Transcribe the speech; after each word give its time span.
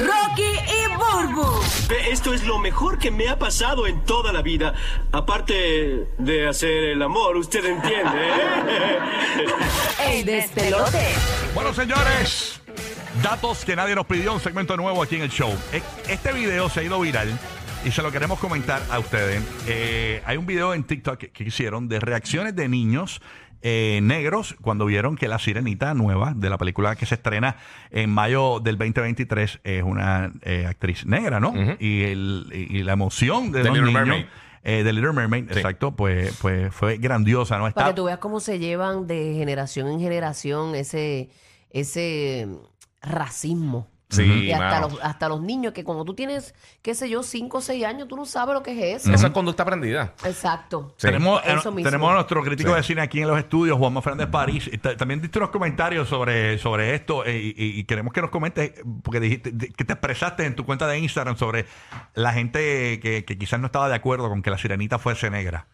Rocky 0.00 0.42
y 0.42 0.88
Burbu. 0.96 1.46
Esto 2.10 2.34
es 2.34 2.44
lo 2.46 2.58
mejor 2.58 2.98
que 2.98 3.10
me 3.10 3.28
ha 3.28 3.38
pasado 3.38 3.86
en 3.86 4.04
toda 4.04 4.32
la 4.32 4.42
vida. 4.42 4.74
Aparte 5.12 6.08
de 6.18 6.48
hacer 6.48 6.70
el 6.84 7.02
amor, 7.02 7.36
usted 7.36 7.64
entiende. 7.64 8.28
¿eh? 8.28 8.98
El 10.18 10.24
despelote. 10.26 11.06
Bueno, 11.54 11.72
señores, 11.72 12.60
datos 13.22 13.64
que 13.64 13.76
nadie 13.76 13.94
nos 13.94 14.06
pidió, 14.06 14.32
un 14.34 14.40
segmento 14.40 14.76
nuevo 14.76 15.02
aquí 15.02 15.16
en 15.16 15.22
el 15.22 15.30
show. 15.30 15.52
E- 15.72 15.82
Este 16.08 16.32
video 16.32 16.68
se 16.68 16.80
ha 16.80 16.82
ido 16.82 16.98
viral 17.00 17.28
y 17.84 17.90
se 17.90 18.02
lo 18.02 18.10
queremos 18.10 18.38
comentar 18.38 18.82
a 18.90 18.98
ustedes. 18.98 19.42
Eh, 19.66 20.22
hay 20.26 20.36
un 20.36 20.46
video 20.46 20.74
en 20.74 20.84
TikTok 20.84 21.18
que, 21.18 21.30
que 21.30 21.44
hicieron 21.44 21.88
de 21.88 22.00
reacciones 22.00 22.54
de 22.56 22.68
niños 22.68 23.20
eh, 23.66 24.00
negros 24.02 24.54
cuando 24.60 24.84
vieron 24.84 25.16
que 25.16 25.26
la 25.26 25.38
sirenita 25.38 25.94
nueva 25.94 26.34
de 26.36 26.50
la 26.50 26.58
película 26.58 26.96
que 26.96 27.06
se 27.06 27.14
estrena 27.14 27.56
en 27.90 28.10
mayo 28.10 28.60
del 28.60 28.76
2023 28.76 29.60
es 29.64 29.82
una 29.82 30.30
eh, 30.42 30.66
actriz 30.68 31.06
negra, 31.06 31.40
¿no? 31.40 31.54
y, 31.80 32.02
el- 32.02 32.46
y 32.52 32.82
la 32.82 32.92
emoción 32.92 33.50
de 33.52 33.62
The 33.62 33.68
los 33.68 33.78
Little 33.78 33.90
niños. 33.92 34.06
Mermaid. 34.06 34.26
eh, 34.64 34.82
de 34.84 34.92
Little 34.92 35.12
Mermaid, 35.14 35.50
exacto, 35.50 35.96
pues, 35.96 36.36
pues 36.42 36.74
fue 36.74 36.98
grandiosa, 36.98 37.56
¿no? 37.56 37.62
Para 37.64 37.68
Está, 37.70 37.86
que 37.86 37.94
tú 37.94 38.04
veas 38.04 38.18
cómo 38.18 38.38
se 38.38 38.58
llevan 38.58 39.06
de 39.06 39.34
generación 39.34 39.88
en 39.88 39.98
generación 39.98 40.74
ese, 40.74 41.30
ese 41.70 42.46
racismo. 43.02 43.88
Sí, 44.16 44.44
y 44.44 44.52
hasta 44.52 44.80
mano. 44.80 44.88
los, 44.88 45.00
hasta 45.02 45.28
los 45.28 45.40
niños 45.40 45.72
que 45.72 45.84
cuando 45.84 46.04
tú 46.04 46.14
tienes, 46.14 46.54
qué 46.82 46.94
sé 46.94 47.08
yo, 47.08 47.22
5 47.22 47.58
o 47.58 47.60
6 47.60 47.84
años, 47.84 48.08
tú 48.08 48.16
no 48.16 48.24
sabes 48.26 48.54
lo 48.54 48.62
que 48.62 48.72
es 48.94 49.02
eso. 49.02 49.12
Esa 49.12 49.26
es 49.28 49.32
conducta 49.32 49.62
aprendida. 49.62 50.14
Exacto. 50.24 50.94
Tenemos, 50.98 51.40
Eso 51.44 51.68
eh, 51.68 51.72
mismo. 51.72 51.90
tenemos 51.90 52.10
a 52.10 52.14
nuestro 52.14 52.42
crítico 52.42 52.70
Sí. 52.70 52.76
de 52.76 52.82
cine 52.82 53.00
aquí 53.02 53.20
en 53.20 53.28
los 53.28 53.38
estudios, 53.38 53.76
Juanma 53.78 54.02
Fernández 54.02 54.28
París. 54.30 54.68
Y 54.72 54.78
ta- 54.78 54.96
También 54.96 55.20
diste 55.20 55.38
unos 55.38 55.50
comentarios 55.50 56.08
sobre, 56.08 56.58
sobre 56.58 56.94
esto 56.94 57.24
eh, 57.24 57.36
y, 57.38 57.48
y- 57.56 57.78
y 57.80 57.84
queremos 57.84 58.12
que 58.12 58.20
nos 58.20 58.30
comentes, 58.30 58.72
porque 59.02 59.20
dijiste 59.20 59.52
que 59.56 59.84
te 59.84 59.92
expresaste 59.92 60.44
en 60.44 60.54
tu 60.54 60.64
cuenta 60.64 60.86
de 60.86 60.98
Instagram 60.98 61.36
sobre 61.36 61.66
la 62.14 62.32
gente 62.32 63.00
que, 63.00 63.24
que 63.24 63.38
quizás 63.38 63.60
no 63.60 63.66
estaba 63.66 63.88
de 63.88 63.94
acuerdo 63.94 64.28
con 64.28 64.42
que 64.42 64.50
la 64.50 64.58
sirenita 64.58 64.98
fuese 64.98 65.30
negra. 65.30 65.66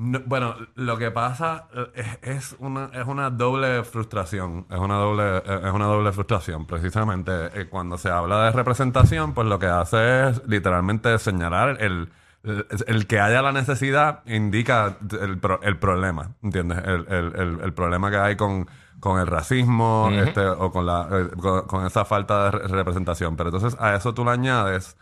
No, 0.00 0.20
bueno, 0.26 0.54
lo 0.76 0.96
que 0.96 1.10
pasa 1.10 1.66
eh, 1.74 2.18
es, 2.22 2.52
es 2.52 2.56
una 2.60 2.88
es 2.94 3.04
una 3.06 3.30
doble 3.30 3.82
frustración, 3.82 4.64
es 4.70 4.78
una 4.78 4.94
doble 4.94 5.38
eh, 5.38 5.60
es 5.64 5.72
una 5.72 5.86
doble 5.86 6.12
frustración. 6.12 6.66
Precisamente 6.66 7.32
eh, 7.52 7.68
cuando 7.68 7.98
se 7.98 8.08
habla 8.08 8.44
de 8.44 8.52
representación, 8.52 9.34
pues 9.34 9.48
lo 9.48 9.58
que 9.58 9.66
hace 9.66 10.28
es 10.28 10.42
literalmente 10.46 11.18
señalar 11.18 11.78
el 11.82 12.10
el, 12.44 12.64
el 12.86 13.06
que 13.08 13.18
haya 13.18 13.42
la 13.42 13.50
necesidad 13.50 14.22
indica 14.26 14.96
el, 15.20 15.40
el 15.62 15.76
problema, 15.78 16.36
¿entiendes? 16.42 16.78
El, 16.84 17.04
el- 17.12 17.34
el- 17.36 17.60
el 17.64 17.72
problema 17.74 18.10
que 18.10 18.16
hay 18.18 18.36
con, 18.36 18.68
con 19.00 19.18
el 19.20 19.26
racismo 19.26 20.08
este, 20.12 20.46
o 20.46 20.70
con, 20.70 20.86
la, 20.86 21.08
con, 21.40 21.66
con 21.66 21.84
esa 21.84 22.04
falta 22.04 22.44
de 22.44 22.50
re- 22.52 22.68
representación. 22.68 23.36
Pero 23.36 23.48
entonces 23.50 23.76
a 23.80 23.96
eso 23.96 24.14
tú 24.14 24.24
le 24.24 24.30
añades 24.30 24.96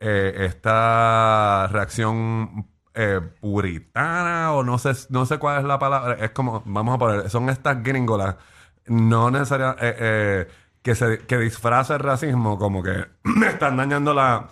eh, 0.00 0.34
esta 0.46 1.66
reacción 1.72 2.68
eh, 2.94 3.20
puritana 3.40 4.52
o 4.52 4.62
no 4.62 4.78
sé, 4.78 4.92
no 5.10 5.26
sé 5.26 5.38
cuál 5.38 5.58
es 5.60 5.64
la 5.64 5.78
palabra. 5.78 6.14
Es 6.24 6.30
como, 6.30 6.62
vamos 6.66 6.94
a 6.94 6.98
poner, 6.98 7.30
son 7.30 7.48
estas 7.48 7.82
gringolas, 7.82 8.36
no 8.86 9.30
necesariamente, 9.30 9.88
eh, 9.88 9.94
eh, 9.98 10.48
que, 10.82 10.94
se, 10.94 11.18
que 11.20 11.38
disfraza 11.38 11.94
el 11.94 12.00
racismo 12.00 12.58
como 12.58 12.82
que 12.82 13.06
me 13.22 13.48
están 13.48 13.76
dañando 13.76 14.14
la... 14.14 14.48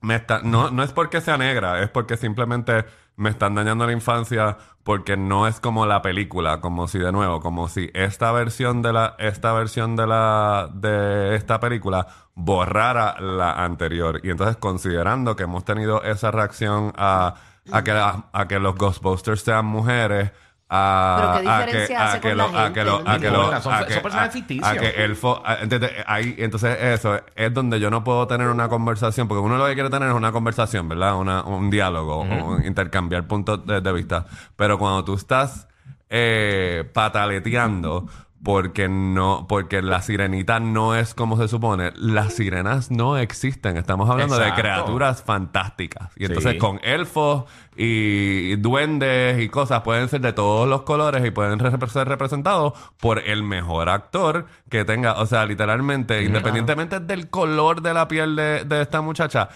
Me 0.00 0.14
está, 0.14 0.42
no, 0.42 0.70
no 0.70 0.84
es 0.84 0.92
porque 0.92 1.20
sea 1.20 1.36
negra, 1.38 1.82
es 1.82 1.90
porque 1.90 2.16
simplemente 2.16 2.84
me 3.16 3.30
están 3.30 3.56
dañando 3.56 3.84
la 3.84 3.92
infancia 3.92 4.58
porque 4.84 5.16
no 5.16 5.48
es 5.48 5.58
como 5.58 5.86
la 5.86 6.02
película, 6.02 6.60
como 6.60 6.86
si 6.86 7.00
de 7.00 7.10
nuevo, 7.10 7.40
como 7.40 7.68
si 7.68 7.90
esta 7.94 8.30
versión 8.30 8.80
de 8.80 8.92
la, 8.92 9.16
esta 9.18 9.52
versión 9.52 9.96
de 9.96 10.06
la, 10.06 10.70
de 10.72 11.34
esta 11.34 11.58
película 11.58 12.06
borrara 12.36 13.20
la 13.20 13.64
anterior. 13.64 14.20
Y 14.22 14.30
entonces 14.30 14.56
considerando 14.56 15.34
que 15.34 15.42
hemos 15.42 15.64
tenido 15.64 16.02
esa 16.04 16.30
reacción 16.30 16.92
a, 16.96 17.34
a 17.72 17.82
que, 17.84 17.92
la- 17.92 18.24
a 18.32 18.48
que 18.48 18.58
los 18.58 18.74
Ghostbusters 18.76 19.40
sean 19.42 19.66
mujeres, 19.66 20.30
a, 20.70 21.16
Pero 21.18 21.32
¿qué 21.32 21.48
a 21.48 21.58
que, 21.60 21.64
diferencia 21.66 22.00
a 22.02 22.08
hace 22.08 22.20
que 22.20 22.28
con 22.28 22.36
lo- 22.38 22.52
la 22.52 22.64
a 22.66 22.72
que 22.74 22.84
lo- 22.84 22.96
gente? 22.96 23.10
a 23.10 23.18
que 23.18 23.26
No 23.26 23.32
lo- 23.32 23.38
importa, 23.44 23.60
son- 23.62 23.72
a 23.72 23.78
son 23.78 23.88
que- 23.88 23.94
personajes 24.00 24.28
a- 24.28 24.32
ficticios. 24.32 24.68
a 24.68 24.76
que 24.76 24.88
el 25.04 25.16
fo- 25.16 25.40
a- 25.44 25.54
entonces, 25.62 25.90
ahí, 26.06 26.34
entonces 26.38 26.78
eso 26.80 27.20
es 27.34 27.54
donde 27.54 27.80
yo 27.80 27.90
no 27.90 28.04
puedo 28.04 28.26
tener 28.26 28.48
una 28.48 28.68
conversación, 28.68 29.28
porque 29.28 29.40
uno 29.40 29.56
lo 29.56 29.66
que 29.66 29.72
quiere 29.74 29.88
tener 29.88 30.10
es 30.10 30.14
una 30.14 30.30
conversación, 30.30 30.86
¿verdad? 30.88 31.16
Una, 31.16 31.42
un 31.42 31.70
diálogo, 31.70 32.26
intercambiar 32.64 33.26
puntos 33.26 33.64
de, 33.66 33.80
de 33.80 33.92
vista. 33.94 34.26
Pero 34.56 34.78
cuando 34.78 35.04
tú 35.04 35.14
estás 35.14 35.66
eh, 36.10 36.88
pataleteando 36.92 38.06
porque 38.42 38.88
no, 38.88 39.46
porque 39.48 39.82
la 39.82 40.00
sirenita 40.00 40.60
no 40.60 40.94
es 40.94 41.12
como 41.12 41.36
se 41.36 41.48
supone, 41.48 41.92
las 41.96 42.34
sirenas 42.34 42.90
no 42.90 43.16
existen. 43.18 43.76
Estamos 43.76 44.08
hablando 44.08 44.36
Exacto. 44.36 44.54
de 44.56 44.62
criaturas 44.62 45.22
fantásticas. 45.24 46.10
Y 46.16 46.26
entonces 46.26 46.52
Sí. 46.52 46.58
con 46.58 46.78
elfos 46.84 47.44
y 47.76 48.56
duendes 48.56 49.40
y 49.40 49.48
cosas 49.48 49.82
pueden 49.82 50.08
ser 50.08 50.20
de 50.20 50.32
todos 50.32 50.68
los 50.68 50.82
colores 50.82 51.24
y 51.26 51.30
pueden 51.30 51.58
re- 51.58 51.88
ser 51.88 52.08
representados 52.08 52.74
por 53.00 53.18
el 53.18 53.42
mejor 53.42 53.88
actor 53.88 54.46
que 54.70 54.84
tenga, 54.84 55.14
o 55.14 55.26
sea, 55.26 55.44
literalmente, 55.46 56.22
independientemente 56.22 57.00
del 57.00 57.28
color 57.30 57.82
de 57.82 57.94
la 57.94 58.06
piel 58.08 58.36
de, 58.36 58.64
de 58.64 58.82
esta 58.82 59.00
muchacha. 59.00 59.48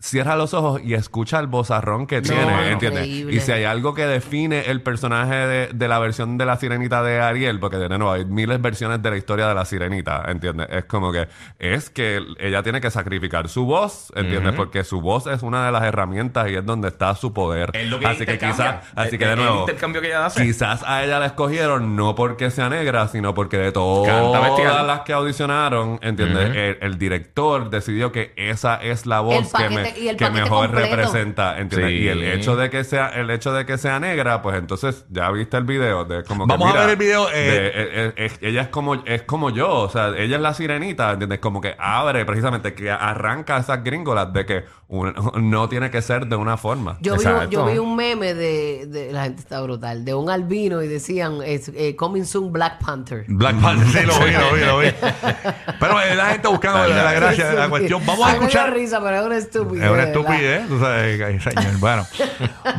Cierra 0.00 0.36
los 0.36 0.54
ojos 0.54 0.80
y 0.84 0.94
escucha 0.94 1.40
el 1.40 1.48
bozarrón 1.48 2.06
que 2.06 2.22
tiene, 2.22 2.42
no, 2.46 2.62
¿entiendes? 2.62 3.04
increíble. 3.08 3.34
Y 3.34 3.40
si 3.40 3.50
hay 3.50 3.64
algo 3.64 3.94
que 3.94 4.06
define 4.06 4.60
el 4.70 4.80
personaje 4.80 5.34
de, 5.34 5.66
de 5.74 5.88
la 5.88 5.98
versión 5.98 6.38
de 6.38 6.46
la 6.46 6.56
sirenita 6.56 7.02
de 7.02 7.20
Ariel, 7.20 7.58
porque 7.58 7.78
de 7.78 7.88
nuevo 7.88 8.12
hay 8.12 8.24
miles 8.24 8.58
de 8.58 8.62
versiones 8.62 9.02
de 9.02 9.10
la 9.10 9.16
historia 9.16 9.48
de 9.48 9.56
la 9.56 9.64
sirenita, 9.64 10.22
¿entiendes? 10.28 10.68
Es 10.70 10.84
como 10.84 11.10
que 11.10 11.26
es 11.58 11.90
que 11.90 12.22
ella 12.38 12.62
tiene 12.62 12.80
que 12.80 12.92
sacrificar 12.92 13.48
su 13.48 13.64
voz, 13.66 14.12
¿entiendes? 14.14 14.54
Porque 14.54 14.84
su 14.84 15.00
voz 15.00 15.26
es 15.26 15.42
una 15.42 15.66
de 15.66 15.72
las 15.72 15.82
herramientas 15.82 16.48
y 16.48 16.54
es 16.54 16.64
donde 16.64 16.86
está 16.86 17.16
su 17.16 17.32
poder. 17.32 17.72
Es 17.74 17.88
lo 17.90 17.98
que 17.98 18.06
así 18.06 18.24
que 18.24 18.38
quizás, 18.38 18.76
así 18.94 19.14
El- 19.14 19.18
que 19.18 19.26
de 19.26 19.32
el 19.32 19.38
nuevo, 19.40 19.60
intercambio 19.62 20.00
que 20.00 20.06
ella 20.06 20.26
hace. 20.26 20.44
quizás 20.44 20.84
a 20.86 21.02
ella 21.02 21.18
la 21.18 21.26
escogieron 21.26 21.96
no 21.96 22.14
porque 22.14 22.52
sea 22.52 22.68
negra, 22.68 23.08
sino 23.08 23.34
porque 23.34 23.56
de 23.56 23.72
todas 23.72 24.86
las 24.86 25.00
que 25.00 25.12
audicionaron, 25.12 25.98
¿entiendes? 26.02 26.50
el, 26.54 26.78
el 26.82 26.98
director 26.98 27.68
decidió 27.68 28.12
que 28.12 28.32
esa 28.36 28.76
es 28.76 29.04
la 29.04 29.18
voz 29.18 29.34
El 29.34 29.42
que, 29.44 29.50
paquete- 29.50 29.87
y 29.96 30.08
el 30.08 30.16
que 30.16 30.30
mejor 30.30 30.66
completo. 30.68 30.96
representa, 30.96 31.58
¿entiendes? 31.58 31.90
Sí. 31.90 31.96
Y 31.96 32.08
el 32.08 32.22
hecho 32.24 32.56
de 32.56 32.70
que 32.70 32.84
sea 32.84 33.08
el 33.08 33.30
hecho 33.30 33.52
de 33.52 33.64
que 33.66 33.78
sea 33.78 33.98
negra, 34.00 34.42
pues 34.42 34.56
entonces 34.58 35.04
ya 35.10 35.30
viste 35.30 35.56
el 35.56 35.64
video 35.64 36.04
de 36.04 36.24
como 36.24 36.46
que 36.46 36.52
Vamos 36.52 36.74
a 36.74 36.80
ver 36.80 36.90
el 36.90 36.96
video, 36.96 37.28
eh, 37.30 37.34
de- 37.34 37.66
eh, 38.08 38.12
eh, 38.16 38.32
ella 38.42 38.62
es 38.62 38.68
como 38.68 38.94
es 38.94 39.22
como 39.22 39.50
yo, 39.50 39.70
o 39.70 39.88
sea, 39.88 40.08
ella 40.16 40.36
es 40.36 40.42
la 40.42 40.54
sirenita, 40.54 41.12
¿entiendes? 41.12 41.38
Como 41.38 41.60
que 41.60 41.74
abre 41.78 42.24
precisamente 42.24 42.74
que 42.74 42.90
arranca 42.90 43.56
esas 43.58 43.82
gringolas 43.84 44.32
de 44.32 44.44
que 44.46 44.64
un- 44.88 45.14
no 45.50 45.68
tiene 45.68 45.90
que 45.90 46.02
ser 46.02 46.26
de 46.26 46.36
una 46.36 46.56
forma. 46.56 46.98
Yo 47.00 47.16
vi, 47.16 47.26
un- 47.26 47.50
yo 47.50 47.66
vi 47.66 47.78
un 47.78 47.94
meme 47.96 48.34
de, 48.34 48.86
de- 48.86 49.12
la 49.12 49.24
gente 49.24 49.40
está 49.42 49.60
brutal, 49.60 50.04
de 50.04 50.14
un 50.14 50.30
albino 50.30 50.82
y 50.82 50.88
decían 50.88 51.38
es, 51.44 51.70
eh, 51.74 51.94
Coming 51.96 52.24
Soon 52.24 52.52
Black 52.52 52.78
Panther. 52.84 53.24
Black 53.28 53.56
Panther, 53.60 53.86
sí, 54.02 54.06
lo 54.06 54.18
vi, 54.24 54.32
lo 54.32 54.54
vi, 54.54 54.64
lo 54.64 54.78
vi. 54.78 54.88
Pero 55.80 56.00
eh, 56.00 56.14
la 56.14 56.26
gente 56.26 56.48
buscando 56.48 56.86
la, 56.88 57.02
la 57.04 57.12
gracia 57.12 57.48
de 57.50 57.56
la 57.56 57.68
cuestión. 57.68 58.02
Vamos 58.06 58.26
a 58.26 58.32
escuchar. 58.32 58.72
risa, 58.72 59.00
pero 59.02 59.16
es 59.16 59.26
una 59.26 59.36
estupidez. 59.82 59.84
Es 59.84 59.90
una 59.90 60.02
estupidez, 60.04 60.68
tú 60.68 60.78
sabes, 60.80 61.42
señor. 61.42 61.78
Bueno, 61.78 62.06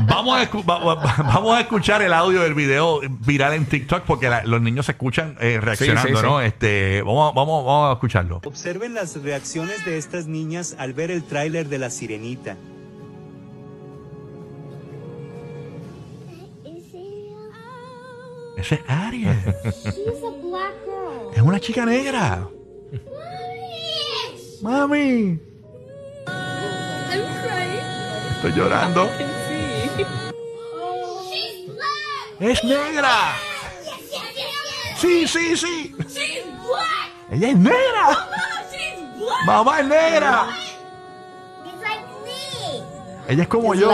vamos 0.07 0.37
a, 0.39 0.49
escu- 0.49 0.69
va- 0.69 0.79
va- 0.95 1.15
vamos 1.17 1.57
a 1.57 1.61
escuchar 1.61 2.01
el 2.01 2.13
audio 2.13 2.41
del 2.41 2.53
video 2.53 3.01
viral 3.25 3.53
en 3.53 3.65
TikTok 3.65 4.03
porque 4.03 4.29
la- 4.29 4.43
los 4.45 4.61
niños 4.61 4.85
se 4.85 4.93
escuchan 4.93 5.35
eh, 5.39 5.59
reaccionando, 5.61 6.07
Sí, 6.09 6.15
sí, 6.15 6.21
¿no? 6.23 6.41
Este, 6.41 7.01
vamos, 7.01 7.33
vamos, 7.33 7.65
vamos 7.65 7.89
a 7.89 7.93
escucharlo. 7.93 8.41
Observen 8.45 8.93
las 8.93 9.21
reacciones 9.21 9.83
de 9.85 9.97
estas 9.97 10.27
niñas 10.27 10.75
al 10.77 10.93
ver 10.93 11.11
el 11.11 11.23
tráiler 11.23 11.67
de 11.69 11.77
La 11.79 11.89
Sirenita. 11.89 12.55
Ese 18.57 18.75
es 18.75 18.81
Ariel. 18.87 19.35
She's 19.63 20.23
a 20.23 20.45
black 20.45 20.73
girl. 20.85 21.33
Es 21.35 21.41
una 21.41 21.59
chica 21.59 21.85
negra. 21.85 22.47
Mami. 24.61 25.39
Estoy 28.39 28.53
llorando. 28.53 29.09
She's 31.29 31.67
black. 31.67 32.39
Es 32.39 32.63
negra. 32.63 33.35
Sí, 34.95 35.27
sí, 35.27 35.57
sí. 35.57 35.93
yes. 35.97 36.13
She's 36.13 36.45
black. 36.45 37.11
Ella 37.31 37.49
es 37.49 37.57
negra. 37.57 38.29
Mamá 39.45 39.81
es 39.81 39.87
negra. 39.87 40.47
It's 41.65 41.81
like 41.81 42.05
me. 42.23 42.81
Ella 43.27 43.43
es 43.43 43.49
como 43.49 43.75
yo. 43.75 43.91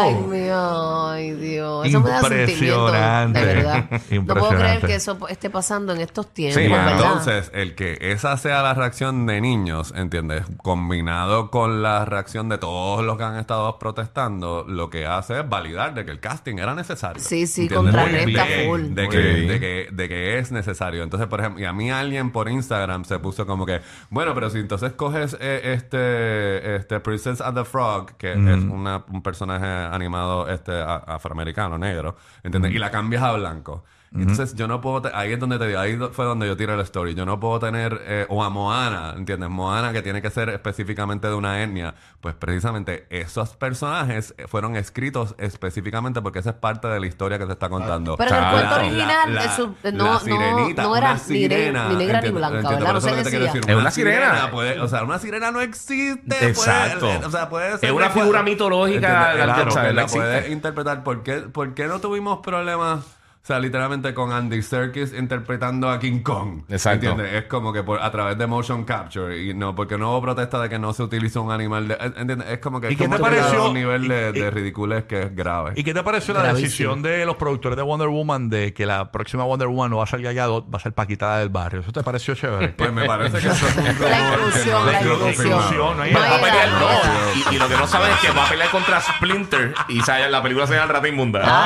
Ay, 0.57 1.31
Dios. 1.31 1.86
Eso 1.88 2.00
me 2.02 2.10
da 2.10 2.22
sentimiento. 2.24 2.92
De 2.92 3.46
verdad. 3.46 3.86
No 4.12 4.34
puedo 4.34 4.50
creer 4.50 4.81
que 4.81 4.96
eso 4.96 5.18
esté 5.30 5.50
pasando 5.50 5.94
en 5.94 6.02
estos 6.02 6.34
tiempos, 6.34 6.62
Sí, 6.62 6.69
¿verdad? 6.69 6.92
entonces 6.94 7.52
el 7.54 7.75
que 7.75 7.98
esa 8.02 8.36
sea 8.38 8.62
la 8.62 8.74
reacción 8.74 9.25
de 9.25 9.42
niños, 9.42 9.94
¿entiendes? 9.96 10.44
Combinado 10.63 11.52
con 11.52 11.81
la 11.81 12.06
reacción 12.06 12.50
de 12.50 12.57
todos 12.57 13.04
los 13.04 13.18
que 13.18 13.24
han 13.24 13.38
estado 13.38 13.78
protestando, 13.80 14.66
lo 14.68 14.90
que 14.90 15.06
hace 15.06 15.40
es 15.42 15.50
validar 15.50 15.94
de 15.94 16.06
que 16.06 16.12
el 16.12 16.19
casting 16.19 16.57
era 16.57 16.74
necesario. 16.75 17.22
Sí, 17.24 17.48
sí, 17.48 17.68
contrarresta 17.69 18.44
De 18.46 18.48
que- 18.48 18.66
full. 18.68 18.81
De 18.94 19.10
que, 19.10 19.18
de, 19.18 19.60
que, 19.60 19.88
de 19.92 20.10
que 20.10 20.38
es 20.40 20.52
necesario. 20.52 21.04
Entonces, 21.04 21.28
por 21.28 21.40
ejemplo, 21.40 21.62
y 21.62 21.66
a 21.66 21.74
mí 21.74 21.92
alguien 21.92 22.31
por 22.31 22.50
Instagram 22.50 23.06
se 23.06 23.19
puso 23.19 23.46
como 23.46 23.66
que, 23.66 23.81
bueno, 24.10 24.34
pero 24.34 24.50
si 24.50 24.60
entonces 24.60 24.94
coges 24.94 25.36
eh, 25.40 25.74
este, 25.74 26.75
este 26.75 27.00
Princess 27.00 27.42
and 27.42 27.57
the 27.57 27.66
Frog, 27.66 28.18
que 28.18 28.31
es 28.34 28.38
una- 28.38 29.04
un 29.12 29.22
personaje 29.22 29.66
animado 29.66 30.44
este 30.47 30.74
a- 30.74 30.95
afroamericano, 30.97 31.77
negro, 31.77 32.15
¿entiendes? 32.44 32.71
Y 32.74 32.80
la 32.80 32.92
cambias 32.92 33.24
a 33.24 33.33
blanco. 33.33 33.83
Entonces 34.15 34.56
yo 34.56 34.67
no 34.67 34.79
puedo, 34.81 35.01
ahí 35.13 35.33
es 35.33 35.39
donde 35.39 35.59
te 35.59 35.67
digo, 35.67 35.79
ahí 35.79 35.97
fue 36.12 36.25
donde 36.25 36.47
yo 36.47 36.56
tiré 36.56 36.75
la 36.77 36.83
story. 36.83 37.15
Yo 37.15 37.25
no 37.25 37.39
puedo 37.39 37.59
tener, 37.59 38.00
eh, 38.06 38.25
o 38.29 38.44
a 38.44 38.50
Moana, 38.50 39.13
¿entiendes? 39.17 39.50
Moana 39.50 39.91
que 39.91 40.01
tiene 40.01 40.21
que 40.21 40.29
ser 40.29 40.50
específicamente 40.50 41.27
de 41.27 41.33
una 41.33 41.62
etnia. 41.62 41.95
Pues 42.21 42.33
precisamente 42.35 43.06
esos 43.09 43.56
personajes 43.57 44.33
eh, 44.38 44.47
fueron 44.47 44.75
escritos 44.75 45.35
específicamente 45.38 46.21
porque 46.21 46.39
esa 46.39 46.51
es 46.51 46.56
parte 46.56 46.88
de 46.88 47.00
la 47.00 47.07
historia 47.07 47.38
que 47.38 47.45
se 47.45 47.51
está 47.51 47.69
contando. 47.69 48.15
Pero 48.17 48.29
en 48.31 48.35
el 48.38 48.41
La- 48.44 48.51
cuento 48.51 48.69
la- 48.69 48.77
original, 48.77 49.35
la- 49.35 49.44
eso, 49.45 49.75
la 49.83 49.91
no, 49.91 50.06
no, 50.06 50.19
sirenita, 50.19 50.83
no 50.83 50.89
una 50.89 50.97
era 50.97 51.18
sirena, 51.18 51.89
ni 51.89 51.95
negra 51.95 52.21
ni 52.21 52.29
blanca, 52.29 52.69
¿verdad? 52.69 52.91
No 52.94 52.97
eso 52.97 53.15
decía. 53.15 53.39
decir. 53.39 53.61
Es 53.68 53.75
una 53.75 53.91
sirena. 53.91 54.50
puede- 54.51 54.79
o 54.79 54.88
sea, 54.88 55.03
una 55.03 55.19
sirena 55.19 55.51
no 55.51 55.61
existe. 55.61 56.21
puede- 56.38 56.50
Exacto. 56.50 57.09
o 57.25 57.29
sea, 57.29 57.50
puede 57.50 57.77
ser 57.79 57.89
Es 57.89 57.95
una 57.95 58.09
figura 58.09 58.44
mitológica, 58.44 59.00
claro, 59.33 59.45
la 59.94 60.01
no 60.03 60.07
puedes 60.07 60.50
interpretar. 60.50 61.03
¿Por 61.03 61.23
qué, 61.23 61.33
¿Por 61.41 61.73
qué 61.73 61.88
no 61.88 62.00
tuvimos 62.00 62.39
problemas? 62.39 63.00
O 63.45 63.47
sea, 63.47 63.59
literalmente 63.59 64.12
con 64.15 64.31
Andy 64.33 64.63
Serkis 64.63 65.13
interpretando 65.13 65.88
a 65.92 66.00
King 66.00 66.24
Kong. 66.24 66.63
Exacto. 66.68 67.09
¿Entiendes? 67.12 67.44
Es 67.44 67.47
como 67.47 67.71
que 67.71 67.83
por, 67.83 68.01
a 68.01 68.09
través 68.12 68.39
de 68.39 68.47
motion 68.47 68.83
capture. 68.86 69.39
Y 69.39 69.53
no, 69.53 69.75
porque 69.75 70.00
no 70.00 70.09
hubo 70.09 70.21
protesta 70.24 70.59
de 70.59 70.68
que 70.68 70.80
no 70.80 70.94
se 70.94 71.03
utiliza 71.03 71.42
un 71.42 71.51
animal. 71.51 71.88
De, 71.88 71.94
¿Entiendes? 71.94 72.50
Es 72.50 72.57
como 72.57 72.81
que 72.81 72.89
¿Y 72.89 72.94
es 72.94 72.97
qué 72.97 73.03
como 73.06 73.18
te 73.18 73.21
pareció? 73.21 73.68
un 73.68 73.75
nivel 73.75 74.07
de, 74.07 74.31
de 74.31 74.50
ridiculez 74.50 75.03
que 75.03 75.21
es 75.21 75.36
grave. 75.36 75.74
¿Y 75.75 75.83
qué 75.83 75.94
te 75.94 76.01
pareció 76.01 76.33
la 76.33 76.42
decisión 76.53 77.03
de 77.03 77.24
los 77.27 77.36
productores 77.36 77.77
de 77.77 77.83
Wonder 77.83 78.07
Woman 78.07 78.50
de 78.50 78.74
que 78.74 78.88
la 78.88 79.12
próxima 79.12 79.44
Wonder 79.44 79.68
Woman 79.68 79.92
no 79.92 79.97
va 79.97 80.06
a 80.06 80.07
ser 80.07 80.24
Gal 80.24 80.33
Gadot, 80.33 80.65
va 80.74 80.77
a 80.80 80.81
ser 80.81 80.94
Paquita 80.94 81.38
del 81.38 81.50
barrio? 81.50 81.81
¿Eso 81.81 81.92
te 81.92 82.01
pareció 82.01 82.33
chévere? 82.33 82.69
Pues 82.69 82.92
me 82.92 83.06
parece 83.06 83.38
que 83.38 83.47
eso 83.50 83.68
es 83.68 83.77
un 83.77 83.86
rumor 83.95 84.09
La 84.09 84.27
inclusión, 84.33 84.86
no 84.86 84.92
la 84.92 84.97
ha 84.97 85.01
sido 85.03 85.13
inclusión. 85.30 85.51
confirmado. 85.51 85.94
no 85.94 86.01
hay- 86.01 86.13
No 86.13 86.19
Va 86.19 86.36
a 86.36 86.42
pelear, 86.42 86.69
no. 86.71 87.51
Y, 87.51 87.56
y 87.56 87.59
lo 87.59 87.68
que 87.68 87.77
no 87.77 87.86
saben 87.86 88.09
es 88.12 88.18
que 88.21 88.31
va 88.31 88.47
a 88.47 88.50
pelear 88.50 88.71
contra 88.71 89.00
Splinter 89.01 89.75
y 89.89 90.01
la 90.31 90.42
película 90.42 90.65
se 90.65 90.74
llama 90.74 90.86
El 90.86 90.89
Rata 90.89 91.07
Inmunda. 91.07 91.65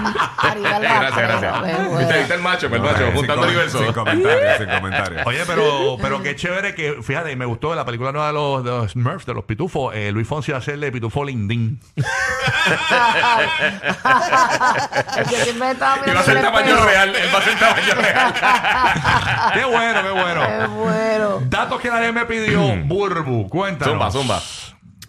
Arriba 0.37 0.75
el 0.77 0.81
gracias, 0.81 1.17
gracias. 1.17 1.97
Viste, 1.99 2.17
viste 2.19 2.33
el 2.33 2.41
macho, 2.41 2.65
el 2.67 2.71
No, 2.73 2.79
macho, 2.83 2.97
sin 3.05 3.13
juntando 3.15 3.43
universo. 3.43 3.77
Sin 3.83 3.93
comentarios, 3.93 4.57
sin 4.57 4.69
comentarios. 4.69 5.21
Oye, 5.27 5.39
pero, 5.47 5.97
pero 6.01 6.21
qué 6.23 6.35
chévere 6.35 6.75
que, 6.75 6.97
fíjate, 7.03 7.35
me 7.35 7.45
gustó 7.45 7.73
la 7.75 7.85
película 7.85 8.11
nueva 8.11 8.27
de 8.27 8.33
los, 8.33 8.63
de 8.63 8.69
los 8.71 8.91
Smurfs, 8.91 9.25
de 9.25 9.33
los 9.33 9.43
pitufos. 9.45 9.93
eh, 9.95 10.11
Luis 10.11 10.27
Fonsi 10.27 10.51
va 10.51 10.57
a 10.57 10.61
hacerle 10.61 10.91
pitufo 10.91 11.23
lindín. 11.23 11.79
Siempre 15.25 15.71
estaba 15.71 15.97
Y 16.05 16.11
va 16.11 16.19
a 16.19 16.23
ser 16.23 16.37
el 16.37 16.43
tamaño 16.43 16.67
espejo. 16.69 16.85
real. 16.87 17.15
Él 17.15 17.29
va 17.33 17.39
a 17.39 17.41
ser 17.41 17.59
tamaño 17.59 17.93
real. 17.95 18.33
qué 19.53 19.63
bueno, 19.65 20.01
qué 20.03 20.09
bueno. 20.11 20.41
Me 20.59 20.67
muero. 20.67 21.41
Datos 21.45 21.79
que 21.81 21.89
nadie 21.89 22.11
me 22.11 22.25
pidió, 22.25 22.61
Burbu, 22.85 23.49
cuéntanos. 23.49 23.93
Zumba, 23.93 24.11
zumba. 24.11 24.41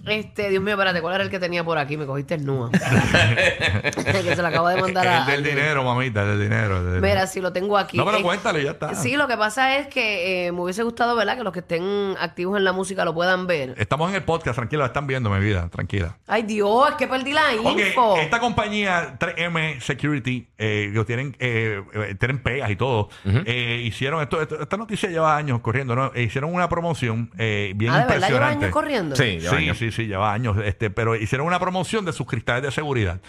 Este, 0.07 0.51
Dios 0.51 0.63
mío, 0.63 0.75
espérate, 0.75 1.01
¿cuál 1.01 1.15
era 1.15 1.25
el 1.25 1.31
que 1.31 1.39
tenía 1.39 1.63
por 1.65 1.79
aquí? 1.79 1.97
Me 1.97 2.07
cogiste 2.07 2.35
el 2.35 2.45
nua. 2.45 2.71
que 2.73 4.23
se 4.35 4.43
lo 4.43 4.49
acabo 4.49 4.69
de 4.69 4.81
mandar 4.81 5.07
a. 5.07 5.19
El 5.35 5.43
del 5.43 5.55
dinero, 5.55 5.85
mamita, 5.85 6.23
el 6.23 6.29
del 6.39 6.41
dinero. 6.49 6.79
el 6.79 6.85
del 6.85 6.95
dinero. 6.97 7.15
Mira, 7.15 7.27
si 7.27 7.41
lo 7.41 7.53
tengo 7.53 7.79
aquí. 7.79 7.97
No, 7.97 8.05
pero 8.05 8.19
Eh, 8.19 8.23
cuéntale, 8.23 8.63
ya 8.65 8.73
está. 8.73 8.95
Sí, 8.95 9.17
lo 9.17 9.29
que 9.29 9.37
pasa 9.37 9.77
es 9.79 9.87
que 9.89 10.47
eh, 10.47 10.53
me 10.53 10.61
hubiese 10.61 10.83
gustado, 10.83 11.15
¿verdad? 11.17 11.37
Que 11.37 11.45
los 11.45 11.53
que 11.53 11.61
estén 11.61 12.15
activos 12.19 12.57
en 12.59 12.65
la 12.65 12.73
música 12.73 13.05
lo 13.05 13.15
puedan 13.15 13.47
ver. 13.47 13.75
Estamos 13.79 14.11
en 14.11 14.17
el 14.17 14.23
podcast, 14.25 14.57
tranquila, 14.57 14.81
lo 14.83 14.87
están 14.87 15.07
viendo, 15.07 15.31
mi 15.31 15.41
vida, 15.41 15.69
tranquila. 15.71 16.17
Ay, 16.27 16.43
Dios, 16.43 16.91
es 16.91 16.95
que 16.97 17.07
perdí 17.07 17.33
la 17.33 17.43
Ok, 17.63 17.79
info. 17.79 18.17
esta 18.17 18.41
compañía 18.41 19.17
3M 19.19 19.81
Security, 19.81 20.49
eh, 20.59 20.91
que 20.95 21.05
tienen, 21.05 21.37
eh, 21.39 21.83
eh, 21.95 22.15
tienen 22.19 22.43
pegas 22.43 22.71
y 22.71 22.77
todo, 22.77 23.09
eh, 23.25 23.83
hicieron 23.85 24.21
esto, 24.23 24.41
esto- 24.43 24.61
esta 24.61 24.77
noticia 24.77 25.09
lleva 25.11 25.37
años 25.37 25.61
corriendo, 25.61 25.95
¿no? 25.95 26.13
Eh, 26.15 26.23
hicieron 26.23 26.53
una 26.53 26.69
promoción 26.69 27.31
eh, 27.39 27.73
bien 27.77 27.93
ah, 27.93 27.99
¿de 28.01 28.05
verdad 28.07 28.29
lleva 28.29 28.53
impresionante. 28.53 28.65
años 28.67 28.73
corriendo? 28.73 29.17
Sí, 29.17 29.25
lleva 29.39 29.51
Sí, 29.51 29.57
años. 29.57 29.79
sí, 29.79 29.91
sí, 29.91 29.92
lleva 30.01 30.33
años, 30.33 30.57
este, 30.65 30.91
pero 30.91 31.15
hicieron 31.17 31.47
una 31.47 31.61
promoción 31.61 32.05
de 32.05 32.13
sus 32.13 32.27
cristales 32.27 32.63
de 32.63 32.71
seguridad. 32.71 33.21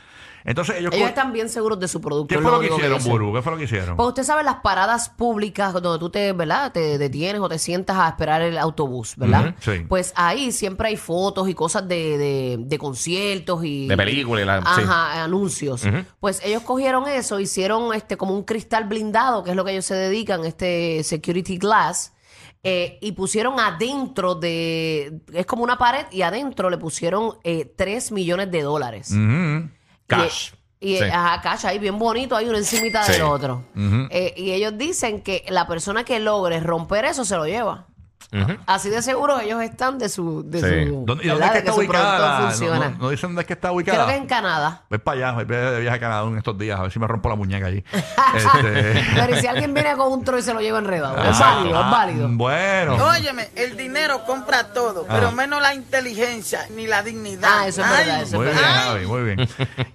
Entonces 0.46 0.76
ellos, 0.78 0.94
Ellos 0.94 1.08
están 1.08 1.32
bien 1.32 1.48
seguros 1.48 1.80
de 1.80 1.88
su 1.88 2.02
producto. 2.02 2.36
¿qué 2.36 2.42
fue 2.42 2.52
lo 2.52 2.60
que 2.60 2.68
hicieron, 2.68 3.00
sé. 3.00 3.10
Buru? 3.10 3.34
¿Qué 3.34 3.42
fue 3.42 3.54
lo 3.54 3.58
que 3.58 3.64
hicieron? 3.64 3.96
Pues 3.96 4.10
usted 4.10 4.24
sabe 4.24 4.44
las 4.44 4.56
paradas 4.56 5.08
públicas 5.08 5.72
donde 5.72 6.00
tú 6.00 6.10
te, 6.10 6.34
¿verdad? 6.34 6.74
Te 6.74 6.98
detienes 6.98 7.40
o 7.40 7.48
te 7.48 7.58
sientas 7.58 7.96
a 7.96 8.10
esperar 8.10 8.42
el 8.42 8.58
autobús, 8.58 9.14
¿verdad? 9.16 9.56
Sí. 9.62 9.86
Pues 9.88 10.12
ahí 10.18 10.52
siempre 10.52 10.90
hay 10.90 10.98
fotos 10.98 11.48
y 11.48 11.54
cosas 11.54 11.88
de, 11.88 12.18
de, 12.18 12.58
de 12.60 12.78
conciertos 12.78 13.64
y... 13.64 13.88
De 13.88 13.96
películas 13.96 14.44
y 14.44 14.46
la- 14.46 14.60
sí. 14.60 14.82
Ajá, 14.84 15.24
anuncios. 15.24 15.84
Pues 16.20 16.42
ellos 16.44 16.64
cogieron 16.64 17.08
eso, 17.08 17.40
hicieron 17.40 17.94
este 17.94 18.18
como 18.18 18.34
un 18.36 18.44
cristal 18.44 18.84
blindado, 18.84 19.46
que 19.46 19.52
es 19.52 19.56
lo 19.56 19.64
que 19.64 19.72
ellos 19.72 19.86
se 19.86 19.96
dedican, 19.96 20.44
este 20.44 21.06
security 21.06 21.58
glass. 21.58 22.12
Eh, 22.64 22.98
y 23.02 23.12
pusieron 23.12 23.60
adentro 23.60 24.36
de... 24.36 25.20
Es 25.34 25.46
como 25.46 25.64
una 25.64 25.78
pared 25.78 26.06
y 26.12 26.22
adentro 26.22 26.70
le 26.70 26.78
pusieron 26.78 27.38
eh, 27.44 27.66
3 27.76 28.12
millones 28.14 28.50
de 28.52 28.62
dólares. 28.62 29.14
Cash. 30.08 30.52
Y, 30.80 30.94
y, 30.96 30.98
Sí. 30.98 31.04
ajá, 31.06 31.42
cash, 31.42 31.66
ahí 31.66 31.80
bien 31.80 31.98
bonito, 31.98 32.36
hay 32.36 32.48
uno 32.48 32.58
encimita 32.58 33.04
Sí. 33.04 33.14
del 33.14 33.22
otro. 33.24 33.64
Eh, 34.10 34.34
y 34.38 34.52
ellos 34.52 34.78
dicen 34.78 35.22
que 35.22 35.46
la 35.50 35.68
persona 35.68 36.04
que 36.04 36.20
logre 36.20 36.60
romper 36.60 37.06
eso 37.06 37.24
se 37.26 37.36
lo 37.38 37.46
lleva. 37.46 37.88
Así 38.66 38.90
de 38.90 39.02
seguro 39.02 39.40
ellos 39.40 39.62
están 39.62 39.98
de 40.00 40.10
su, 40.10 40.44
de 40.50 40.60
Sí. 40.60 40.90
su, 40.90 41.04
¿Dónde, 41.06 41.24
¿Y 41.24 41.28
dónde 41.28 41.34
¿verdad? 41.34 41.46
es 41.48 41.52
que 41.52 41.58
está 41.60 41.74
ubicada? 41.74 42.40
No, 42.40 42.48
funciona. 42.48 42.90
no- 42.90 42.98
no 42.98 43.10
dicen 43.10 43.30
dónde 43.30 43.42
es 43.42 43.48
que 43.48 43.54
está 43.54 43.72
ubicada. 43.72 44.06
Creo 44.06 44.08
que 44.08 44.16
en 44.22 44.28
Canadá. 44.28 44.82
Voy 44.90 45.00
para 45.00 45.18
allá, 45.30 45.32
voy 45.34 45.46
de 45.46 45.80
viaje 45.82 45.98
a 45.98 46.00
Canadá 46.00 46.28
en 46.28 46.38
estos 46.38 46.58
días, 46.58 46.80
a 46.80 46.84
ver 46.84 46.92
si 46.92 47.00
me 47.00 47.08
rompo 47.08 47.30
la 47.30 47.36
muñeca 47.36 47.68
allí. 47.68 47.84
Este- 48.36 49.04
Pero 49.16 49.36
¿y 49.38 49.40
si 49.42 49.48
alguien 49.48 49.74
viene 49.74 49.96
con 49.96 50.12
un 50.12 50.24
tro 50.24 50.38
y 50.38 50.42
se 50.42 50.54
lo 50.54 50.62
lleva 50.62 50.80
enredado, 50.80 51.16
es 51.24 51.40
Ah, 51.42 51.56
válido, 51.58 51.80
es 51.82 51.92
válido. 51.92 52.30
Bueno. 52.32 52.96
Óyeme, 53.06 53.50
el 53.56 53.78
dinero 53.78 54.24
compra 54.26 54.74
todo, 54.74 55.06
pero 55.08 55.32
menos 55.32 55.62
la 55.62 55.74
inteligencia 55.74 56.62
ni 56.76 56.88
la 56.88 57.04
dignidad. 57.04 57.50
Ah, 57.62 57.68
eso 57.68 57.82
es 57.82 57.88
Ay, 57.88 57.98
verdad, 58.06 58.22
eso 58.24 58.38
Muy 58.38 58.48
es 58.48 58.54
bien. 58.54 58.66
Javi, 58.66 59.06
muy 59.06 59.22
bien. 59.24 59.50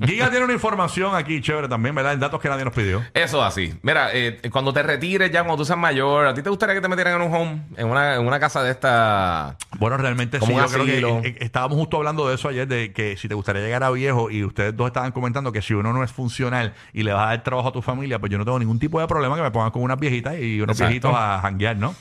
Giga 0.04 0.30
tiene 0.30 0.44
una 0.44 0.54
información 0.54 1.14
aquí 1.14 1.40
chévere 1.40 1.68
también, 1.68 1.94
¿verdad? 1.94 2.12
En 2.12 2.20
datos 2.20 2.40
que 2.40 2.48
nadie 2.48 2.64
nos 2.64 2.74
pidió. 2.74 3.02
Eso 3.14 3.42
así. 3.42 3.74
Mira, 3.82 4.10
eh, 4.12 4.40
cuando 4.52 4.72
te 4.72 4.82
retires 4.82 5.30
ya, 5.30 5.40
cuando 5.42 5.56
tú 5.58 5.64
seas 5.64 5.78
mayor, 5.78 6.26
¿a 6.26 6.34
ti 6.34 6.42
te 6.42 6.50
gustaría 6.50 6.74
que 6.74 6.80
te 6.80 6.88
metieran 6.88 7.20
en 7.20 7.28
un 7.28 7.34
home? 7.34 7.62
En 7.76 7.86
una, 7.88 8.14
en 8.16 8.26
una 8.28 8.40
casa 8.40 8.62
de 8.62 8.70
esta... 8.70 9.56
Bueno, 9.78 9.96
realmente 9.96 10.40
sí, 10.40 10.54
yo 10.54 10.66
creo 10.66 11.22
que 11.22 11.28
eh, 11.28 11.36
estábamos 11.40 11.78
justo 11.78 11.96
hablando 11.96 12.28
de 12.28 12.34
eso 12.34 12.48
ayer, 12.48 12.68
de 12.68 12.92
que 12.92 13.16
si 13.16 13.28
te 13.28 13.34
gustaría 13.34 13.62
llegar 13.62 13.82
a 13.84 13.90
viejo 13.90 14.30
y 14.30 14.44
ustedes 14.44 14.76
dos 14.76 14.86
estaban 14.88 15.12
comentando 15.12 15.52
que 15.52 15.62
si 15.62 15.74
uno 15.74 15.92
no 15.92 16.04
es 16.04 16.12
funcional 16.12 16.74
y 16.92 17.02
le 17.02 17.12
vas 17.12 17.24
a 17.24 17.28
dar 17.28 17.42
trabajo 17.42 17.68
a 17.68 17.72
tu 17.72 17.82
familia, 17.82 18.18
pues 18.18 18.30
yo 18.30 18.38
no 18.38 18.44
tengo 18.44 18.58
ningún 18.58 18.78
tipo 18.78 19.00
de 19.00 19.06
problema 19.06 19.36
que 19.36 19.42
me 19.42 19.50
pongan 19.50 19.70
con 19.70 19.82
unas 19.82 19.98
viejitas 19.98 20.38
y 20.38 20.60
unos 20.60 20.76
Exacto. 20.76 20.88
viejitos 20.88 21.12
a 21.14 21.40
janguear, 21.40 21.76
¿no? 21.76 21.94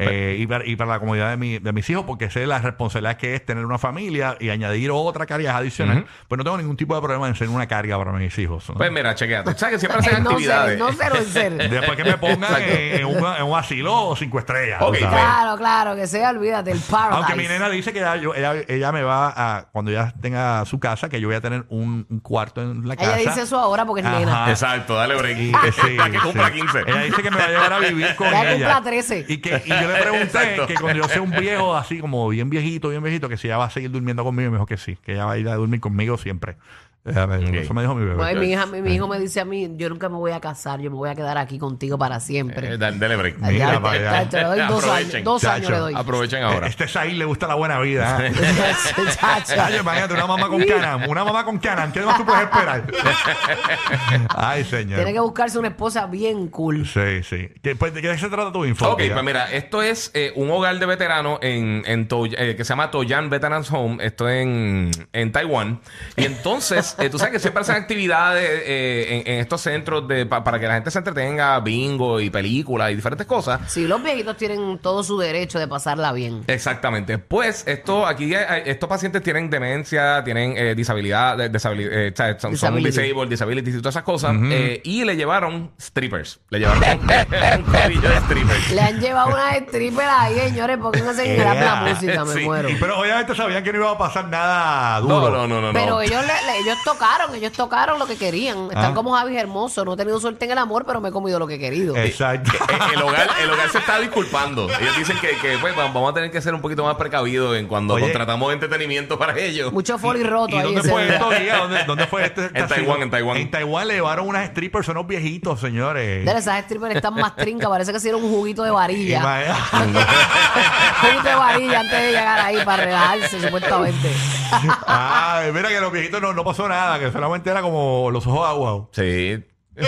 Eh, 0.00 0.36
y, 0.38 0.46
para, 0.46 0.66
y 0.66 0.76
para 0.76 0.90
la 0.92 0.98
comodidad 1.00 1.30
de, 1.30 1.36
mi- 1.36 1.58
de 1.58 1.72
mis 1.72 1.88
hijos, 1.90 2.04
porque 2.06 2.30
sé 2.30 2.46
la 2.46 2.58
responsabilidad 2.58 3.16
que 3.16 3.34
es 3.34 3.44
tener 3.44 3.64
una 3.66 3.78
familia 3.78 4.36
y 4.40 4.48
añadir 4.50 4.90
otra 4.92 5.26
carga 5.26 5.56
adicional, 5.56 6.06
pues 6.28 6.36
no 6.38 6.44
tengo 6.44 6.56
ningún 6.58 6.76
tipo 6.76 6.94
de 6.94 7.00
problema 7.00 7.28
en 7.28 7.34
ser 7.34 7.48
una 7.48 7.66
carga 7.66 7.98
para 7.98 8.12
mis 8.12 8.36
hijos. 8.38 8.68
¿no? 8.68 8.76
Pues 8.76 8.90
mira, 8.92 9.14
chequeate. 9.14 9.54
¿Sabes 9.56 9.74
que 9.74 9.78
siempre 9.80 10.00
hacen 10.00 10.22
no 10.24 10.30
sé, 10.30 10.34
actividades? 10.36 10.78
no 10.78 10.92
sé, 10.92 11.04
no 11.10 11.16
sé. 11.22 11.50
Después 11.68 11.96
que 11.96 12.04
me 12.04 12.18
pongan 12.18 12.62
en, 12.62 13.00
en 13.00 13.04
un, 13.06 13.16
en 13.36 13.42
un 13.44 13.58
asilo 13.58 13.94
o 14.08 14.16
cinco 14.16 14.38
estrellas. 14.38 14.78
Claro, 14.98 15.56
claro, 15.56 15.96
que 15.96 16.06
sea, 16.06 16.30
olvídate, 16.30 16.70
el 16.72 16.80
paradise. 16.80 17.16
Aunque 17.16 17.34
mi 17.34 17.48
nena 17.48 17.68
dice 17.68 17.92
que 17.92 17.98
ella, 18.00 18.16
yo- 18.16 18.34
ella, 18.34 18.54
ella 18.68 18.92
me 18.92 19.02
va 19.02 19.32
a, 19.36 19.68
cuando 19.70 19.90
ya 19.90 20.12
tenga 20.20 20.64
su 20.64 20.78
casa, 20.80 21.08
que 21.08 21.20
yo 21.20 21.28
voy 21.28 21.36
a 21.36 21.40
tener 21.40 21.64
un, 21.68 22.06
un 22.08 22.20
cuarto 22.20 22.62
en 22.62 22.86
la 22.88 22.96
casa. 22.96 23.18
Ella 23.18 23.30
dice 23.30 23.42
eso 23.42 23.58
ahora 23.58 23.84
porque 23.84 24.00
es 24.00 24.06
Ajá. 24.06 24.18
nena. 24.18 24.50
Exacto, 24.50 24.94
dale 24.94 25.14
break. 25.16 25.38
Eh, 25.38 25.52
sí, 25.72 25.96
que 26.12 26.18
cumpla 26.18 26.46
sí. 26.48 26.52
15. 26.60 26.78
Ella 26.86 27.00
dice 27.02 27.22
que 27.22 27.30
me 27.30 27.36
va 27.38 27.44
a 27.44 27.48
llevar 27.48 27.72
a 27.72 27.78
vivir 27.80 28.14
con 28.16 28.30
Ya 28.30 28.52
ella. 28.52 28.74
cumpla 28.74 28.90
13. 28.90 29.24
Y, 29.28 29.38
que, 29.38 29.62
y 29.64 29.68
yo 29.68 29.88
le 29.92 30.00
pregunté 30.02 30.38
que 30.66 30.74
cuando 30.74 31.02
yo 31.02 31.08
sea 31.08 31.22
un 31.22 31.30
viejo 31.30 31.74
así 31.74 32.00
como 32.00 32.28
bien 32.28 32.50
viejito, 32.50 32.88
bien 32.88 33.02
viejito, 33.02 33.28
que 33.28 33.36
si 33.36 33.48
ella 33.48 33.58
va 33.58 33.66
a 33.66 33.70
seguir 33.70 33.90
durmiendo 33.90 34.24
conmigo, 34.24 34.50
me 34.50 34.56
dijo 34.56 34.66
que 34.66 34.76
sí, 34.76 34.96
que 35.02 35.12
ella 35.12 35.26
va 35.26 35.32
a 35.32 35.38
ir 35.38 35.48
a 35.48 35.56
dormir 35.56 35.80
conmigo 35.80 36.18
siempre. 36.18 36.56
Eso 37.02 37.72
me 37.74 37.80
dijo 37.80 37.94
mi 37.94 38.04
bebé. 38.04 38.34
Mi, 38.34 38.52
hija, 38.52 38.66
mi, 38.66 38.82
mi 38.82 38.94
hijo 38.94 39.08
me 39.08 39.18
dice 39.18 39.40
a 39.40 39.46
mí, 39.46 39.70
yo 39.76 39.88
nunca 39.88 40.10
me 40.10 40.16
voy 40.16 40.32
a 40.32 40.40
casar, 40.40 40.80
yo 40.80 40.90
me 40.90 40.96
voy 40.96 41.08
a 41.08 41.14
quedar 41.14 41.38
aquí 41.38 41.58
contigo 41.58 41.96
para 41.96 42.20
siempre. 42.20 42.74
Eh, 42.74 42.78
dale, 42.78 42.98
dale 42.98 43.16
break. 43.16 43.38
Mira, 43.38 43.72
ya, 43.72 43.80
para 43.80 44.24
ya, 44.28 44.40
le 44.42 44.44
doy 44.44 44.58
dos 44.68 44.84
Aprovechen. 44.84 45.16
años, 45.16 45.24
dos 45.24 45.44
años 45.44 45.70
le 45.70 45.76
doy. 45.78 45.94
Aprovechen 45.96 46.42
ahora. 46.42 46.66
Este 46.66 46.86
Saí 46.88 47.14
le 47.14 47.24
gusta 47.24 47.46
la 47.46 47.54
buena 47.54 47.80
vida. 47.80 48.26
¿eh? 48.26 48.32
Imagínate, 49.80 50.12
una 50.12 50.26
mamá 50.26 50.48
con 50.48 50.62
Canan. 50.62 51.08
Una 51.08 51.24
mamá 51.24 51.44
con 51.44 51.58
Canan. 51.58 51.90
¿Qué 51.90 52.00
más 52.00 52.18
tú 52.18 52.26
puedes 52.26 52.42
esperar? 52.42 52.84
Ay, 54.36 54.64
señor. 54.64 54.96
Tiene 54.96 55.12
que 55.14 55.20
buscarse 55.20 55.58
una 55.58 55.68
esposa 55.68 56.06
bien 56.06 56.48
cool. 56.48 56.86
Sí, 56.86 57.22
sí. 57.22 57.48
¿Qué, 57.62 57.76
pues, 57.76 57.94
¿De 57.94 58.02
qué 58.02 58.18
se 58.18 58.28
trata 58.28 58.52
tu 58.52 58.64
info? 58.66 58.90
Ok, 58.90 59.02
pues 59.10 59.24
mira, 59.24 59.50
esto 59.50 59.82
es 59.82 60.10
eh, 60.12 60.32
un 60.36 60.50
hogar 60.50 60.78
de 60.78 60.84
veteranos 60.84 61.38
en, 61.40 61.82
eh, 61.86 62.54
que 62.56 62.64
se 62.64 62.68
llama 62.68 62.90
Toyan 62.90 63.30
Veterans 63.30 63.70
Home. 63.72 64.04
Esto 64.04 64.28
en, 64.28 64.90
en 65.12 65.32
Taiwán. 65.32 65.80
Y 66.16 66.24
entonces, 66.24 66.96
eh, 67.00 67.10
tú 67.10 67.18
sabes 67.18 67.32
que 67.32 67.38
siempre 67.40 67.62
hacen 67.62 67.76
actividades 67.76 68.44
eh, 68.64 69.22
en, 69.26 69.32
en 69.34 69.40
estos 69.40 69.60
centros 69.60 70.06
de, 70.08 70.26
pa- 70.26 70.44
para 70.44 70.58
que 70.58 70.66
la 70.66 70.74
gente 70.74 70.90
se 70.90 70.98
entretenga, 70.98 71.58
bingo 71.60 72.20
y 72.20 72.30
películas 72.30 72.90
y 72.90 72.96
diferentes 72.96 73.26
cosas. 73.26 73.60
Sí, 73.68 73.86
los 73.86 74.02
viejitos 74.02 74.36
tienen 74.36 74.78
todo 74.78 75.02
su 75.02 75.18
derecho 75.18 75.58
de 75.58 75.68
pasarla 75.68 76.12
bien. 76.12 76.42
Exactamente. 76.46 77.18
Pues 77.18 77.66
esto 77.66 78.06
aquí 78.06 78.32
estos 78.64 78.88
pacientes 78.88 79.22
tienen 79.22 79.50
demencia, 79.50 80.22
tienen 80.24 80.54
eh, 80.56 80.74
disabilidad, 80.74 81.36
de- 81.36 81.50
disabili- 81.50 81.88
eh, 81.90 82.12
son, 82.16 82.38
son 82.40 82.50
Disability. 82.52 83.00
disabled, 83.02 83.28
disabilities 83.30 83.74
y 83.74 83.78
todas 83.78 83.94
esas 83.94 84.04
cosas. 84.04 84.36
eh, 84.50 84.80
y 84.84 85.04
le 85.04 85.16
llevaron 85.16 85.72
strippers. 85.80 86.40
Le 86.50 86.58
llevaron 86.60 86.82
un 87.00 87.62
corillo 87.72 88.08
de 88.08 88.16
strippers. 88.20 88.70
Le 88.72 88.80
han 88.80 89.00
llevado 89.00 89.28
unas 89.28 89.56
strippers 89.68 90.08
ahí, 90.10 90.38
señores, 90.40 90.78
porque 90.80 91.00
no 91.02 91.12
se 91.14 91.34
graba 91.36 91.60
la 91.60 91.74
música, 91.94 92.24
me 92.24 92.34
Sí. 92.34 92.40
muero. 92.44 92.68
Pero 92.78 92.98
obviamente 93.00 93.34
sabían 93.34 93.62
que 93.64 93.72
no 93.72 93.78
iba 93.80 93.90
a 93.90 93.98
pasar 93.98 94.28
nada 94.28 95.00
duro. 95.00 95.30
No, 95.30 95.46
no, 95.46 95.60
no, 95.60 95.60
no. 95.60 95.72
Pero 95.72 96.00
ellos 96.00 96.20
le- 96.22 96.52
le- 96.52 96.58
ellos 96.60 96.76
tocaron, 96.84 97.34
ellos 97.34 97.52
tocaron 97.52 97.98
lo 97.98 98.06
que 98.06 98.16
querían. 98.16 98.64
Están 98.66 98.92
Ah. 98.92 98.94
como 98.94 99.14
Javi 99.14 99.36
Hermoso. 99.36 99.84
No 99.84 99.94
he 99.94 99.96
tenido 99.96 100.18
suerte 100.20 100.44
en 100.44 100.50
el 100.52 100.58
amor, 100.58 100.84
pero 100.86 101.00
me 101.00 101.08
he 101.10 101.12
comido 101.12 101.38
lo 101.38 101.46
que 101.46 101.54
he 101.54 101.58
querido. 101.58 101.96
Exacto. 101.96 102.50
Eh, 102.52 102.76
el, 102.94 103.02
hogar, 103.02 103.28
el 103.42 103.50
hogar 103.50 103.70
se 103.70 103.78
está 103.78 103.98
disculpando. 104.00 104.68
Ellos 104.80 104.96
dicen 104.96 105.16
que, 105.20 105.36
que, 105.38 105.58
pues, 105.58 105.76
va- 105.76 105.84
vamos 105.84 106.10
a 106.10 106.14
tener 106.14 106.30
que 106.30 106.40
ser 106.40 106.54
un 106.54 106.60
poquito 106.60 106.84
más 106.84 106.96
precavidos 106.96 107.56
en 107.56 107.66
cuando 107.66 107.94
Oye. 107.94 108.04
contratamos 108.04 108.52
entretenimiento 108.52 109.18
para 109.18 109.38
ellos. 109.38 109.72
Mucho 109.72 109.98
foli 109.98 110.22
roto 110.22 110.54
¿Y 110.54 110.58
ahí. 110.58 110.64
dónde 110.64 110.80
ese 110.80 110.90
fue 110.90 111.04
día. 111.04 111.14
esto? 111.14 111.58
¿Dónde, 111.58 111.84
dónde 111.84 112.06
fue 112.06 112.24
este? 112.24 112.50
En 112.54 112.66
Taiwán, 112.68 113.02
en 113.02 113.10
Taiwán. 113.10 113.36
En 113.36 113.50
Taiwán 113.50 113.88
le 113.88 113.94
llevaron 113.94 114.26
unas 114.28 114.48
strippers, 114.50 114.86
son 114.86 114.96
unos 114.96 115.08
viejitos, 115.08 115.60
señores. 115.60 116.24
Dale, 116.24 116.38
esas 116.38 116.64
strippers 116.64 116.96
están 116.96 117.14
más 117.14 117.36
trincas. 117.36 117.68
Parece 117.68 117.92
que 117.92 117.98
hicieron 117.98 118.22
un 118.24 118.30
juguito 118.30 118.62
de 118.62 118.70
varilla. 118.70 119.20
Imagínate. 119.20 120.06
juguito 121.00 121.28
de 121.28 121.34
varilla 121.34 121.80
antes 121.80 122.00
de 122.02 122.08
llegar 122.08 122.40
ahí 122.40 122.58
para 122.64 122.84
relajarse, 122.84 123.40
supuestamente. 123.40 124.10
Ay, 124.86 125.52
mira 125.52 125.68
que 125.68 125.80
los 125.80 125.92
viejitos 125.92 126.20
no, 126.20 126.32
no 126.32 126.44
pasó 126.44 126.68
nada, 126.70 126.98
que 126.98 127.12
solamente 127.12 127.50
era 127.50 127.60
como 127.60 128.08
los 128.10 128.26
ojos 128.26 128.48
aguados. 128.48 128.86
Sí. 128.92 129.44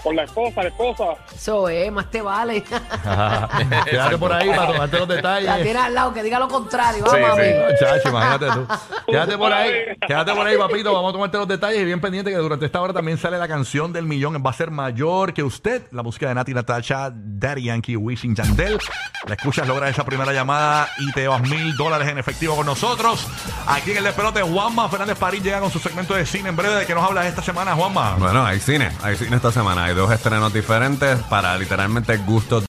Con 0.02 0.16
la 0.16 0.24
esposa, 0.24 0.62
la 0.62 0.68
esposa. 0.68 1.04
Eso 1.34 1.68
es, 1.68 1.92
más 1.92 2.10
te 2.10 2.20
vale. 2.22 2.62
Quédate 3.90 4.18
por 4.18 4.32
ahí 4.32 4.48
para 4.50 4.66
tomarte 4.72 4.98
los 4.98 5.08
La 5.08 5.14
detalles. 5.14 5.62
tiene 5.62 5.78
al 5.78 5.94
lado, 5.94 6.12
que 6.12 6.22
diga 6.22 6.38
lo 6.38 6.48
contrario. 6.48 7.04
Sí, 7.08 7.16
Vamos, 7.20 7.36
sí. 7.38 7.42
mami. 7.60 7.78
Chacho, 7.78 8.08
imagínate 8.08 8.46
tú. 8.46 8.66
Quédate 9.06 9.38
por 9.38 9.52
ahí, 9.52 9.72
quédate 10.06 10.32
por 10.34 10.46
ahí, 10.46 10.56
papito. 10.58 10.92
Vamos 10.92 11.10
a 11.10 11.12
tomarte 11.12 11.38
los 11.38 11.48
detalles 11.48 11.80
y 11.82 11.84
bien 11.84 12.00
pendiente 12.00 12.30
que 12.30 12.36
durante 12.36 12.66
esta 12.66 12.80
hora 12.80 12.92
también 12.92 13.16
sale 13.18 13.38
la 13.38 13.46
canción 13.48 13.92
del 13.92 14.06
millón. 14.06 14.42
Va 14.44 14.50
a 14.50 14.54
ser 14.54 14.70
mayor 14.70 15.32
que 15.34 15.42
usted. 15.42 15.82
La 15.92 16.02
música 16.02 16.28
de 16.28 16.34
Nati 16.34 16.52
Natasha, 16.54 17.12
Daddy 17.14 17.64
Yankee, 17.64 17.96
Wishing 17.96 18.34
Yandel. 18.34 18.78
La 19.26 19.34
escuchas, 19.34 19.68
logras 19.68 19.90
esa 19.90 20.04
primera 20.04 20.32
llamada 20.32 20.88
y 20.98 21.12
te 21.12 21.20
llevas 21.20 21.42
mil 21.42 21.76
dólares 21.76 22.08
en 22.08 22.18
efectivo 22.18 22.56
con 22.56 22.66
nosotros. 22.66 23.26
Aquí 23.68 23.92
en 23.92 23.98
el 23.98 24.04
despelote, 24.04 24.42
Juanma 24.42 24.88
Fernández 24.88 25.16
París 25.18 25.42
llega 25.44 25.60
con 25.60 25.70
su 25.70 25.78
segmento 25.78 26.14
de 26.14 26.26
cine 26.26 26.48
en 26.48 26.56
breve. 26.56 26.74
¿De 26.74 26.86
qué 26.86 26.94
nos 26.94 27.04
hablas 27.04 27.26
esta 27.26 27.42
semana, 27.42 27.74
Juanma? 27.74 28.16
Bueno, 28.18 28.44
hay 28.44 28.58
cine. 28.58 28.90
Hay 29.02 29.14
cine 29.16 29.36
esta 29.36 29.52
semana. 29.52 29.91
Hay 29.92 29.98
dos 29.98 30.10
estrenos 30.10 30.54
diferentes 30.54 31.20
para 31.24 31.54
literalmente 31.58 32.16
gustos 32.16 32.64